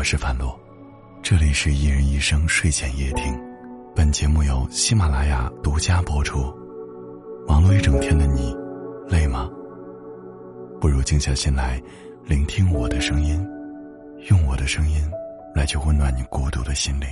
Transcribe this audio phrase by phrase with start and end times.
[0.00, 0.58] 我是樊洛，
[1.22, 3.38] 这里是一人一生睡前夜听，
[3.94, 6.38] 本节目由喜马拉雅独家播出。
[7.46, 8.56] 忙碌一整天的你，
[9.10, 9.46] 累吗？
[10.80, 11.78] 不如静下心来，
[12.24, 13.46] 聆听我的声音，
[14.30, 14.98] 用我的声音
[15.54, 17.06] 来去温暖你孤独的心灵。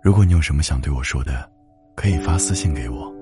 [0.00, 1.46] 如果你有什么想对我说的，
[1.94, 3.12] 可以发私信给我，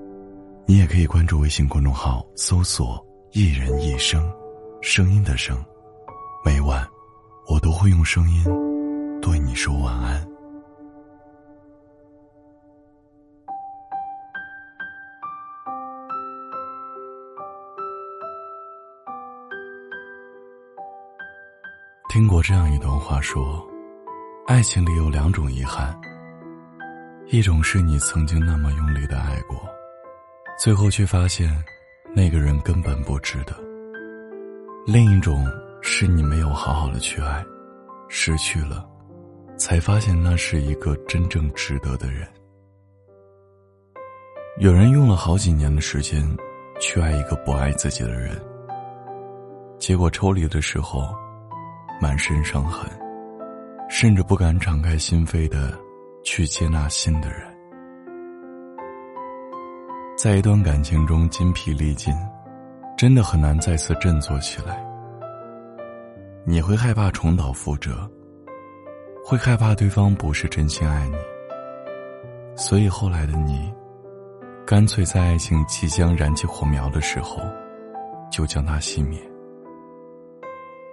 [0.65, 3.05] 你也可以关注微信公众号搜索
[3.35, 4.25] “一人一生”，
[4.81, 5.61] 声音的声。
[6.45, 6.87] 每晚，
[7.49, 8.41] 我都会用声音
[9.25, 10.23] 对你说晚安。
[22.07, 23.67] 听过这样一段话说，
[24.45, 25.99] 爱情里有两种遗憾。
[27.25, 29.57] 一种是你曾经那么用力的爱过，
[30.55, 31.51] 最后却发现，
[32.13, 33.55] 那个人根本不值得。
[34.85, 37.43] 另一种是你没有好好的去爱，
[38.07, 38.87] 失去了，
[39.57, 42.27] 才发现那是一个真正值得的人。
[44.59, 46.25] 有人用了好几年的时间，
[46.79, 48.39] 去爱一个不爱自己的人，
[49.79, 51.07] 结果抽离的时候，
[52.01, 52.89] 满身伤痕，
[53.89, 55.77] 甚至不敢敞开心扉的。
[56.27, 57.41] 去接纳新的人，
[60.17, 62.11] 在一段感情中筋疲力尽，
[62.97, 64.83] 真的很难再次振作起来。
[66.43, 68.09] 你会害怕重蹈覆辙，
[69.27, 71.17] 会害怕对方不是真心爱你，
[72.55, 73.73] 所以后来的你，
[74.67, 77.41] 干脆在爱情即将燃起火苗的时候，
[78.31, 79.19] 就将它熄灭。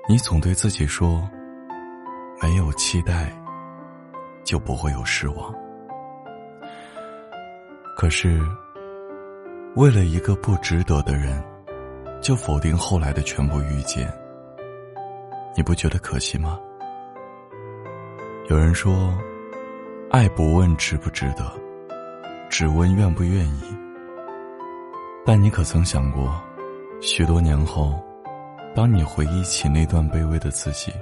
[0.09, 1.23] 你总对自己说，
[2.41, 3.31] 没有期待。
[4.45, 5.55] 就不会有失望。
[7.97, 8.41] 可是，
[9.77, 11.41] 为了一个不值得的人，
[12.21, 14.13] 就否定后来的全部遇见，
[15.57, 16.59] 你不觉得可惜吗？
[18.49, 19.17] 有人说，
[20.11, 21.45] 爱不问值不值得，
[22.51, 23.63] 只问愿不愿意。
[25.25, 26.35] 但你可曾想过，
[27.01, 28.03] 许多年后，
[28.75, 30.93] 当你回忆起那段卑微的自己，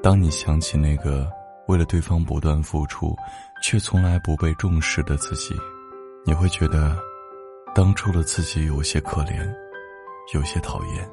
[0.00, 1.28] 当你想起那个……
[1.66, 3.14] 为了对方不断付出，
[3.62, 5.54] 却从来不被重视的自己，
[6.24, 6.96] 你会觉得，
[7.74, 9.46] 当初的自己有些可怜，
[10.32, 11.10] 有些讨厌。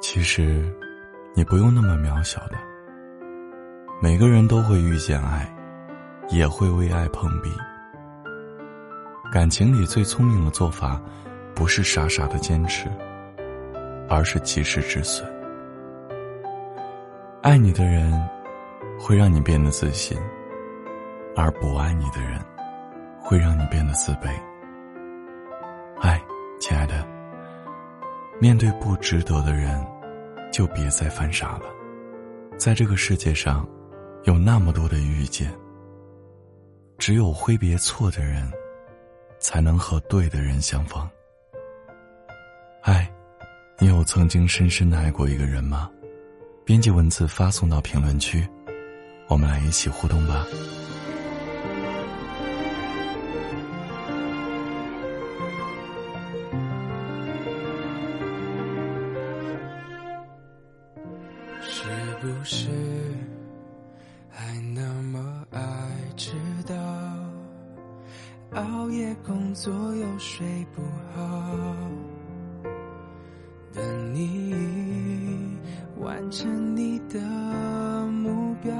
[0.00, 0.74] 其实，
[1.34, 2.56] 你不用那么渺小的。
[4.02, 5.48] 每个人都会遇见爱，
[6.28, 7.48] 也会为爱碰壁。
[9.32, 11.00] 感情里最聪明的做法，
[11.54, 12.88] 不是傻傻的坚持，
[14.08, 15.24] 而是及时止损。
[17.42, 18.12] 爱你的人，
[18.98, 20.18] 会让你变得自信；
[21.36, 22.40] 而不爱你的人，
[23.20, 24.28] 会让你变得自卑。
[26.00, 26.20] 爱，
[26.58, 27.06] 亲爱的，
[28.40, 29.80] 面对不值得的人，
[30.52, 31.66] 就别再犯傻了。
[32.58, 33.64] 在这个世界上，
[34.24, 35.52] 有那么多的遇见，
[36.96, 38.48] 只有挥别错的人，
[39.40, 41.08] 才能和对的人相逢。
[42.82, 43.10] 爱，
[43.80, 45.90] 你有曾经深深的爱过一个人吗？
[46.64, 48.46] 编辑文字发送到评论区，
[49.26, 50.46] 我们来一起互动吧。
[61.60, 61.88] 是
[62.20, 62.68] 不是
[70.24, 71.20] 睡不好，
[73.74, 74.54] 等你。
[75.98, 77.18] 完成你的
[78.06, 78.72] 目标，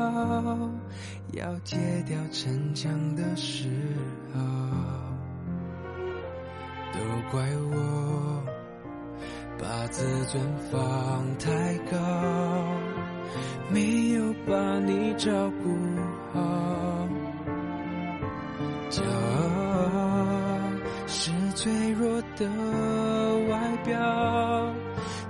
[1.32, 1.76] 要戒
[2.06, 3.68] 掉逞强的时
[4.32, 4.40] 候，
[6.92, 7.00] 都
[7.32, 7.42] 怪
[7.72, 8.44] 我
[9.58, 10.80] 把自尊放
[11.38, 11.98] 太高，
[13.68, 15.76] 没有把你照顾
[16.32, 17.08] 好。
[22.36, 22.46] 的
[23.48, 23.96] 外表。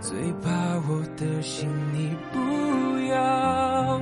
[0.01, 0.51] 最怕
[0.89, 2.39] 我的心你不
[3.09, 4.01] 要，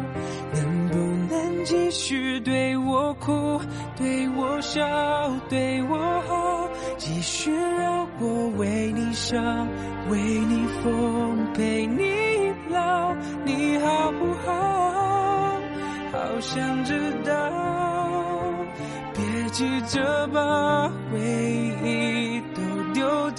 [0.55, 0.97] 能不
[1.33, 3.61] 能继续对我哭，
[3.97, 4.83] 对我笑，
[5.49, 9.69] 对我好，继续让我为你伤，
[10.09, 13.15] 为你疯，陪你老，
[13.45, 15.61] 你好不好？
[16.13, 17.33] 好想知道，
[19.15, 21.21] 别急着把回
[21.85, 22.30] 忆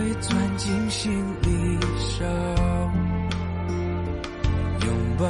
[0.00, 1.12] 会钻进心
[1.42, 2.24] 里烧，
[4.86, 4.88] 拥
[5.18, 5.26] 抱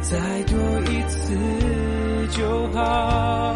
[0.00, 0.56] 再多
[0.90, 1.36] 一次
[2.30, 3.54] 就好。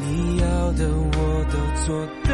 [0.00, 1.54] 你要的我都
[1.86, 1.94] 做
[2.24, 2.31] 到。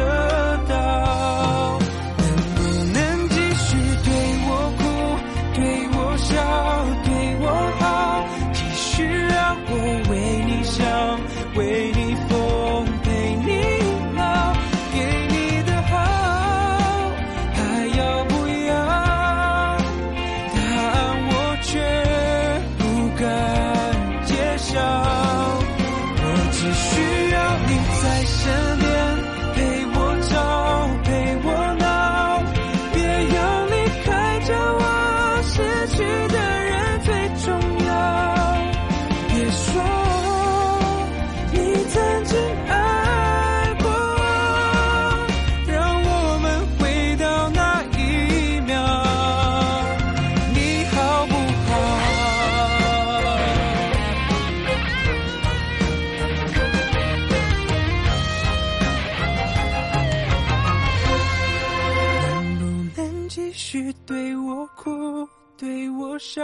[63.29, 66.41] 继续对我哭对我笑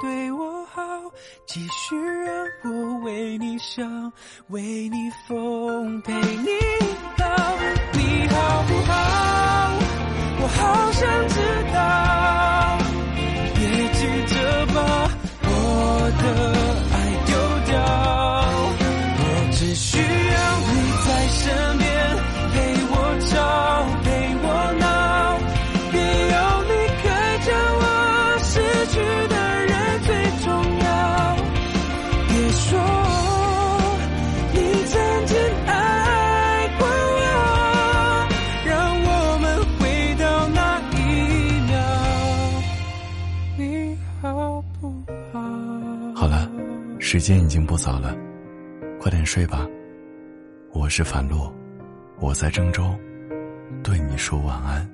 [0.00, 0.82] 对我好
[1.44, 4.12] 继续让我为你想
[4.48, 6.12] 为你疯陪。
[6.12, 6.53] 你
[47.14, 48.12] 时间已经不早了，
[48.98, 49.68] 快点睡吧。
[50.72, 51.48] 我是樊露，
[52.18, 52.92] 我在郑州
[53.84, 54.84] 对你说晚安。